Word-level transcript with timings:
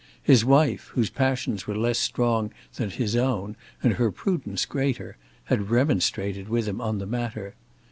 His 0.23 0.43
wife, 0.43 0.87
whose 0.95 1.11
passions 1.11 1.67
were 1.67 1.77
less 1.77 1.99
strong 1.99 2.49
than 2.77 2.89
his 2.89 3.15
own 3.15 3.55
and 3.83 3.93
her 3.93 4.09
prudence 4.09 4.65
greater, 4.65 5.15
had 5.43 5.69
remonstrated 5.69 6.49
with 6.49 6.67
him 6.67 6.81
on 6.81 6.97
the 6.97 7.05
matter. 7.05 7.53